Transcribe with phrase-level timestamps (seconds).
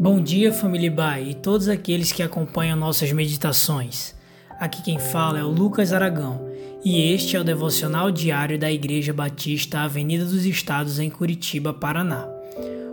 [0.00, 4.14] Bom dia, família Bai e todos aqueles que acompanham nossas meditações.
[4.60, 6.48] Aqui quem fala é o Lucas Aragão
[6.84, 12.28] e este é o devocional diário da Igreja Batista Avenida dos Estados em Curitiba, Paraná.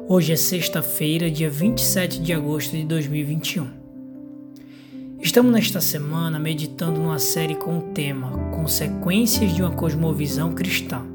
[0.09, 3.67] Hoje é sexta-feira, dia 27 de agosto de 2021.
[5.21, 11.14] Estamos nesta semana meditando numa série com o tema Consequências de uma Cosmovisão Cristã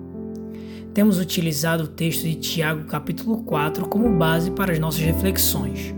[0.92, 5.94] temos utilizado o texto de Tiago, capítulo 4, como base para as nossas reflexões.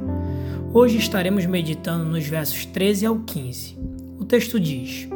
[0.72, 3.78] Hoje estaremos meditando nos versos 13 ao 15.
[4.18, 5.08] O texto diz: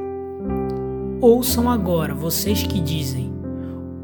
[1.20, 3.32] Ouçam agora, vocês que dizem: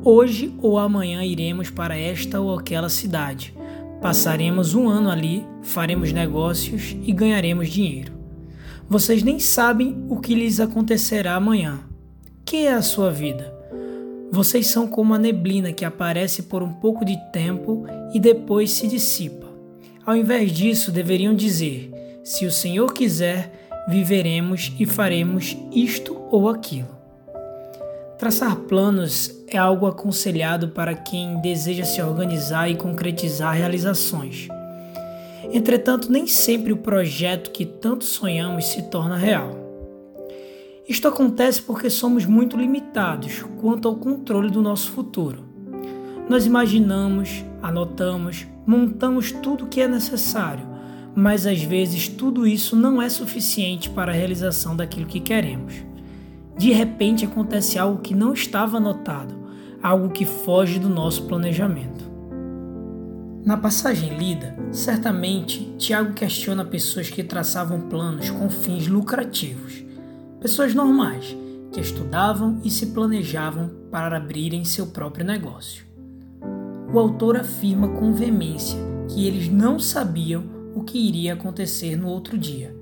[0.04, 3.54] Hoje ou amanhã iremos para esta ou aquela cidade.
[4.00, 8.12] Passaremos um ano ali, faremos negócios e ganharemos dinheiro.
[8.88, 11.80] Vocês nem sabem o que lhes acontecerá amanhã.
[12.44, 13.61] Que é a sua vida?
[14.32, 18.88] Vocês são como a neblina que aparece por um pouco de tempo e depois se
[18.88, 19.46] dissipa.
[20.06, 21.92] Ao invés disso, deveriam dizer:
[22.24, 23.52] Se o Senhor quiser,
[23.86, 26.88] viveremos e faremos isto ou aquilo.
[28.18, 34.48] Traçar planos é algo aconselhado para quem deseja se organizar e concretizar realizações.
[35.52, 39.61] Entretanto, nem sempre o projeto que tanto sonhamos se torna real.
[40.88, 45.44] Isto acontece porque somos muito limitados quanto ao controle do nosso futuro.
[46.28, 50.66] Nós imaginamos, anotamos, montamos tudo o que é necessário,
[51.14, 55.74] mas às vezes tudo isso não é suficiente para a realização daquilo que queremos.
[56.58, 59.34] De repente acontece algo que não estava anotado,
[59.80, 62.10] algo que foge do nosso planejamento.
[63.44, 69.91] Na passagem lida, certamente Tiago questiona pessoas que traçavam planos com fins lucrativos
[70.42, 71.36] pessoas normais
[71.70, 75.86] que estudavam e se planejavam para abrirem seu próprio negócio.
[76.92, 78.76] O autor afirma com veemência
[79.08, 82.76] que eles não sabiam o que iria acontecer no outro dia.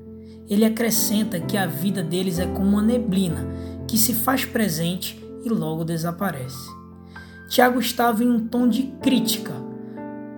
[0.48, 3.46] Ele acrescenta que a vida deles é como uma neblina
[3.86, 6.66] que se faz presente e logo desaparece.
[7.48, 9.52] Tiago estava em um tom de crítica,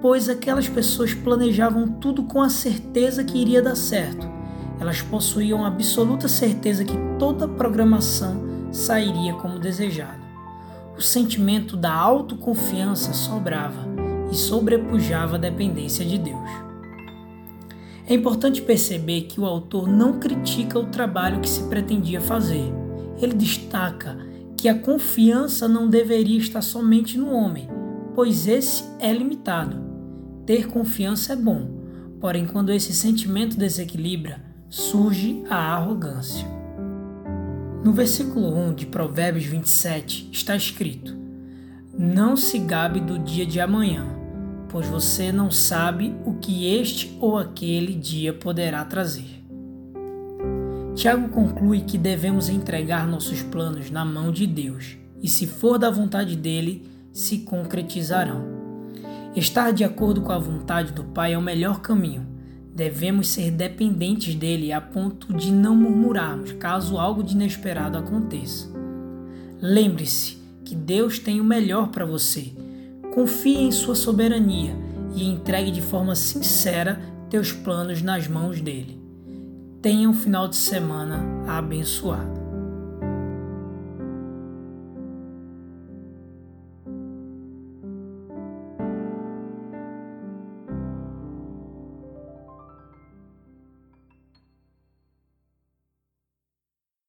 [0.01, 4.32] pois aquelas pessoas planejavam tudo com a certeza que iria dar certo
[4.83, 10.21] elas possuíam absoluta certeza que toda a programação sairia como desejado.
[10.99, 13.87] O sentimento da autoconfiança sobrava
[14.31, 16.51] e sobrepujava a dependência de Deus.
[18.09, 22.73] É importante perceber que o autor não critica o trabalho que se pretendia fazer.
[23.21, 24.19] Ele destaca
[24.57, 27.69] que a confiança não deveria estar somente no homem,
[28.17, 29.81] pois esse é limitado.
[30.45, 31.71] Ter confiança é bom,
[32.21, 36.49] porém, quando esse sentimento desequilibra, surge a arrogância.
[37.85, 41.15] No versículo 1 de Provérbios 27 está escrito:
[41.93, 44.07] Não se gabe do dia de amanhã,
[44.71, 49.45] pois você não sabe o que este ou aquele dia poderá trazer.
[50.95, 55.91] Tiago conclui que devemos entregar nossos planos na mão de Deus e, se for da
[55.91, 58.43] vontade dele, se concretizarão.
[59.37, 62.33] Estar de acordo com a vontade do Pai é o melhor caminho
[62.75, 68.71] Devemos ser dependentes dele a ponto de não murmurarmos caso algo de inesperado aconteça.
[69.61, 72.53] Lembre-se que Deus tem o melhor para você.
[73.15, 74.75] Confie em sua soberania
[75.15, 78.99] e entregue de forma sincera teus planos nas mãos dele.
[79.83, 82.42] Tenha um final de semana abençoado.